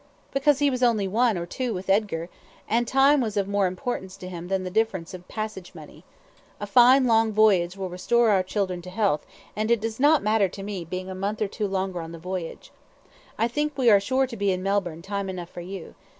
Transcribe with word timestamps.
"Because 0.33 0.57
he 0.57 0.71
was 0.71 0.81
only 0.81 1.07
one, 1.07 1.37
or, 1.37 1.47
with 1.71 1.87
Edgar, 1.87 2.25
two, 2.25 2.31
and 2.67 2.87
time 2.87 3.21
was 3.21 3.37
of 3.37 3.47
more 3.47 3.67
importance 3.67 4.17
to 4.17 4.27
him 4.29 4.47
than 4.47 4.63
the 4.63 4.71
difference 4.71 5.13
in 5.13 5.21
passage 5.27 5.75
money. 5.75 6.03
A 6.59 6.65
fine 6.65 7.05
long 7.05 7.31
voyage 7.31 7.77
will 7.77 7.87
restore 7.87 8.31
our 8.31 8.41
children 8.41 8.81
to 8.81 8.89
health, 8.89 9.27
and 9.55 9.69
it 9.69 9.79
does 9.79 9.99
not 9.99 10.23
matter 10.23 10.49
to 10.49 10.63
me 10.63 10.83
being 10.83 11.07
a 11.07 11.13
month 11.13 11.39
or 11.39 11.47
two 11.47 11.67
longer 11.67 12.01
on 12.01 12.13
the 12.13 12.17
voyage. 12.17 12.71
I 13.37 13.47
think 13.47 13.77
we 13.77 13.91
are 13.91 13.99
sure 13.99 14.25
to 14.25 14.35
be 14.35 14.51
in 14.51 14.63
Melbourne 14.63 15.03
time 15.03 15.29
enough 15.29 15.51
for 15.51 15.61
you. 15.61 15.93